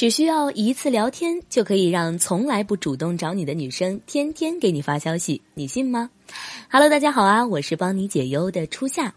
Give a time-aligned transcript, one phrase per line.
[0.00, 6.08] 只需要一次聊天，就可以让从来不主动找你的女生天天给你发消息，你信吗？
[6.72, 9.12] ？Hello，大家好啊，我是帮你解忧的初夏。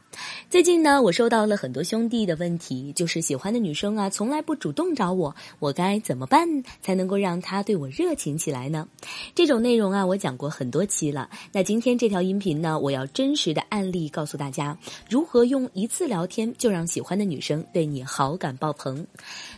[0.50, 6.48] 最近呢，我收到了很多兄弟的问题，就是喜欢的女生啊，从来不主动找我，我该怎么办
[6.82, 8.88] 才能够让她对我热情起来呢？
[9.36, 11.30] 这种内容啊，我讲过很多期了。
[11.52, 14.76] 那今天这条音频呢，我要真实的案例告诉大家，
[15.08, 19.06] 如何用一次聊天就让喜欢的女生对你好感爆棚。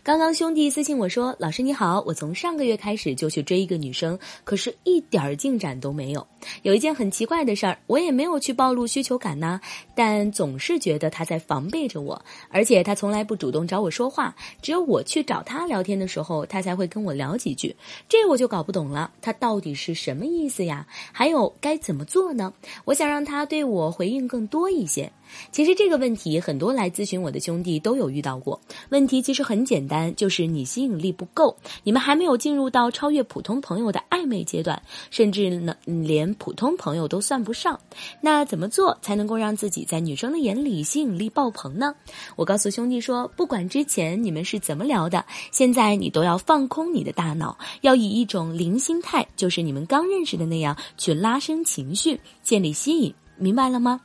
[0.04, 6.25] 刚刚兄弟私信我说：“老师你好，我从上个月开始就去追一个女生，可是一点进展都没有。
[6.64, 9.60] 有一件很奇怪。”的事儿，我也没有去暴露需求感呢，
[9.96, 17.76] 但总是觉得他在防备着我，而且他从来不主动找我说话，只有我去找他聊天的时候，他才会跟我聊几句，
[18.10, 20.88] 这我就搞不懂了，他到底是什么意思呀？
[21.12, 22.54] 还有该怎么做呢？
[22.86, 25.12] 我想让他对我回应更多一些。
[25.52, 28.60] 其实这个问题，很多来咨询我的兄弟都有遇到过。
[28.89, 37.80] 问题其实很简单，就是你吸引力不够，你们还没有进入到超越普通朋友的暧昧阶段，甚至呢，连普通朋友都算不上。
[38.22, 41.94] 那怎么做才能够让自己在女生的眼里吸引力爆棚呢？
[42.36, 54.02] 我告诉兄弟说，不管之前你们是怎么聊的，现在你都要放空你的大脑，要以一种零心态，就是你们刚认识的那样去拉升情绪，建立吸引，明白了吗？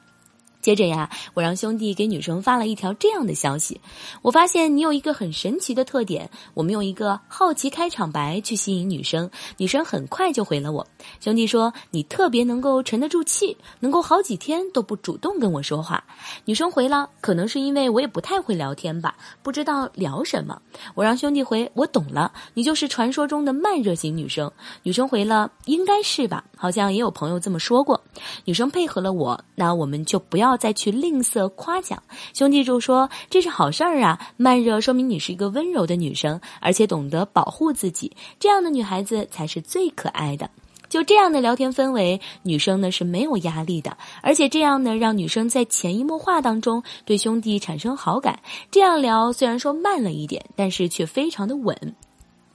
[0.61, 3.81] 接着呀，我让兄弟给女生发了一条这样的消息。
[4.21, 10.87] 我发现你有一个很神奇的特点，我们用一个好奇开场白去吸引女生，女生很快就回了我。
[11.19, 16.05] 兄弟说你特别能够沉得住气，能够好几天都不主动跟我说话。
[16.45, 20.61] 女生回了，可能是因为我也不太会聊天吧，不知道聊什么。
[20.95, 24.53] 我让兄弟回，我懂了，你就是传说中的慢热型女生。
[24.83, 27.99] 女生回了，应该是吧，好像也有朋友这么说过。
[28.45, 30.50] 女生配合了我，那我们就不要。
[30.51, 32.03] 要再去吝啬夸奖，
[32.35, 34.19] 兄弟就说这是好事儿啊！
[34.37, 40.51] 慢热说明你是一个温柔的女生，而且懂得保护自己，这样的女孩子才是最可爱的。
[40.89, 48.41] 就这样的聊天氛围，女生呢是没有压力的，而且这样呢让女生在潜移默化当中对兄弟产生好感。
[48.73, 51.95] 这样聊虽然说慢了一点，但是却非常的稳。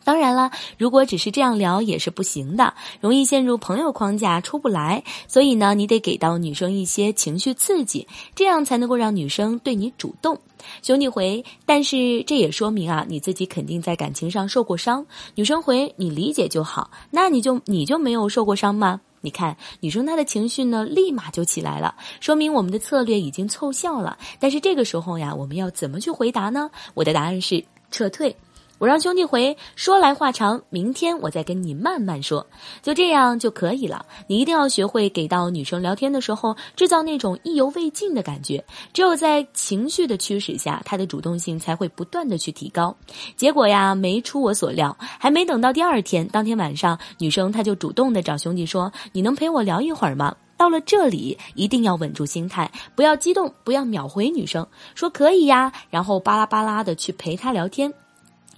[0.05, 5.03] 当然了，如果只是这样聊也是不行的，容易陷入朋友框架出不来。
[5.27, 10.39] 所以呢，你得给到女生一些情绪刺激，这样才能够让女生对你主动。
[10.81, 15.05] 兄弟回，但是这也说明啊，你自己肯定在感情上受过伤。
[15.35, 16.91] 女生回，你理解就好。
[17.11, 19.01] 那你就你就没有受过伤吗？
[19.21, 24.17] 你看，女生她的情绪呢，立马就起来了，说明我们的策略已经凑效了。
[24.39, 26.69] 但是这个时候呀，我们要怎么去回答呢？
[26.93, 28.35] 我的答案是撤退。
[28.77, 32.45] 我让兄弟回说来话长，明天我再跟你慢慢说，
[32.81, 34.05] 就这样就可以了。
[34.27, 42.95] 你一定要学会给到女生聊天的时候制造那种意犹未尽的感觉，只有在情绪的驱使下，她的主动性才会不断的去提高。
[43.37, 54.65] 结果呀，没出我所料，还没等到第二天，当天晚上，女生她就主动的找兄弟说：“你能陪我聊一会儿吗？”到了这里，一定要稳住心态，不要激动，不要秒回女生
[54.95, 57.93] 说可以呀，然后巴拉巴拉的去陪她聊天。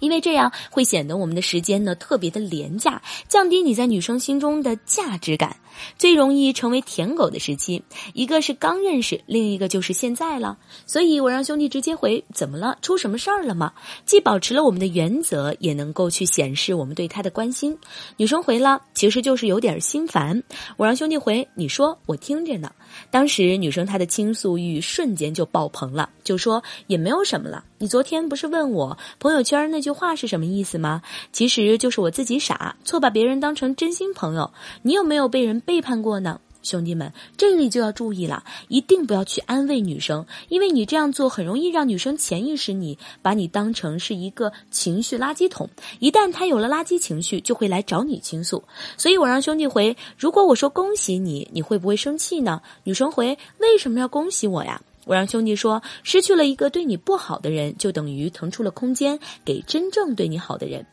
[0.00, 5.56] 因为这样会显得我们的时间呢特别的廉价，降低你在女生心中的价值感。
[5.98, 7.82] 最容易成为舔狗的时期，
[8.14, 10.58] 一个是刚认识，另一个就是现在了。
[10.86, 12.78] 所以我让兄弟直接回：怎么了？
[12.82, 13.72] 出什么事儿了吗？
[14.06, 17.78] 既保持了我们的原则，也能够去显示我们对他的关心。
[18.16, 20.42] 女生回了，其实就是有点心烦。
[20.76, 22.72] 我让兄弟回：你说，我听着呢。
[23.10, 27.64] 当时女生她的倾诉欲瞬间就爆棚了，就说也没有什么了。
[27.78, 31.02] 你昨天不是问我朋友圈那句话是什么意思吗？
[31.30, 34.50] 其实就是我自己傻，错把别人当成真心朋友。
[34.82, 35.62] 你有没有被人？
[35.68, 45.68] 背叛过呢，兄弟们，这里就要注意了，一定不要去安慰女生，因为你这样做很容易让女生潜意识你把你当成是一个情绪垃圾桶，
[45.98, 48.64] 一旦她有了垃圾情绪，就会来找你倾诉。
[48.96, 52.62] 所以我让兄弟回，如果我说恭喜你，你会不会生气呢？
[52.84, 54.80] 女生回，为什么要恭喜我呀？
[55.04, 60.86] 我让兄弟说，失去了一个对你不好的人，就等于腾出了空间给真正对你好的人。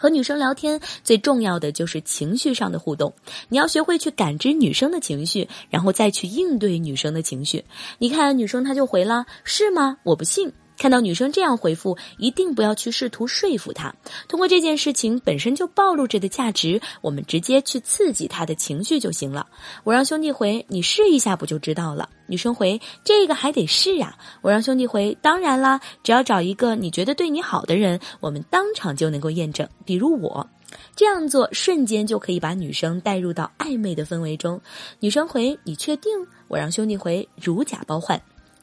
[0.00, 3.12] 和女生聊天最重要的就是情绪上的互动，
[3.50, 7.66] 你要学会去感知女生的情绪，然后再去应对女生的情绪。
[7.98, 9.98] 你看，女生她就回了，是吗？
[10.04, 10.54] 我不信。
[10.80, 13.94] 看到女生这样回复，一定不要去试图说服她。
[14.28, 19.46] 通过这件事情本身就暴露着的价值，我们直接去刺激她的情绪就行了。
[19.84, 22.08] 我让兄弟回，你试一下不就知道了。
[22.26, 24.16] 女生回，这个还得试呀。
[24.40, 29.68] 我让兄弟回，当然啦，只要找一个你觉得对你好的人，我们当场就能够验证。
[29.84, 30.48] 比如我，
[30.96, 34.58] 这样做瞬间就可以把女生带入到暧昧的氛围中。
[34.98, 36.10] 女生回，你确定？
[36.48, 38.18] 我让兄弟回，如假包换。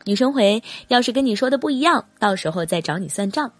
[0.08, 3.52] 女生回：“要是跟你说的不一样，到时候再找你算账。”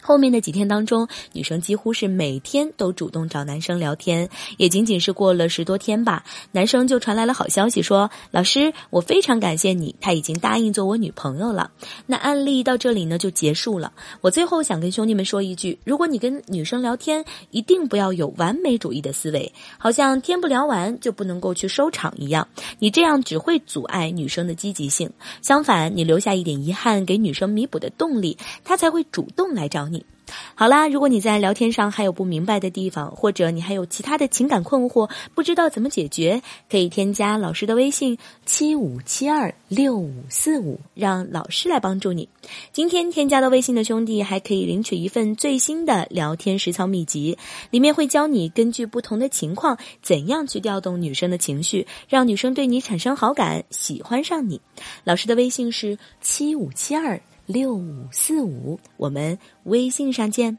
[0.00, 4.28] 后面的几天当中，女生几乎是每天都主动找男生聊天。
[4.56, 11.70] 也仅仅是过了十多天吧，男生就传来了好消息，说：“老师，我非常感谢你，他已经答应做我女朋友了。”
[12.06, 13.92] 那案例到这里呢就结束了。
[14.22, 22.48] 我最后想跟兄弟们说一句：如果你跟女生聊天，一定不要有完美主义的思维，好像天不聊完就不能够去收场一样。
[22.78, 25.10] 你这样只会阻碍女生的积极性。
[25.42, 29.89] 相反，你留下一点遗憾，给女生弥补的动力，她才会主动来找。
[30.54, 42.28] 好啦，如果你在聊天上还有不明白的地方，或者你还有其他的情感困惑，不知道怎么解决，可以添加老师的微信七五七二六五四五，让老师来帮助你。
[42.72, 47.38] 今天添加到微信的兄弟还可以领取一份最新的聊天实操秘籍，
[47.70, 54.60] 里面会教你根据不同的情况，怎样去调动女生的情绪，让女生对你产生好感，喜欢上你。
[55.04, 57.20] 老师的微信是七五七二。
[57.50, 60.56] 六五四五，我们微信上见。